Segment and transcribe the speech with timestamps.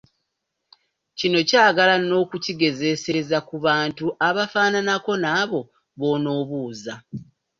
[1.17, 5.59] Kino kyagala n’okukigezesereza ku bantu abafaananako n’abo
[5.99, 6.93] b’onoobuuza.